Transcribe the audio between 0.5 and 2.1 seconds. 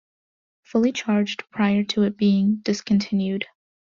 Fully Charged prior to